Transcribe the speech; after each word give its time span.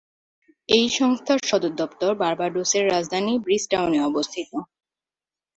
এই 0.69 0.85
সংস্থার 0.97 1.39
সদর 1.49 1.73
দপ্তর 1.75 2.11
বার্বাডোসের 2.21 2.83
রাজধানী 2.87 3.33
ব্রিজটাউনে 3.37 3.99
অবস্থিত। 4.03 4.51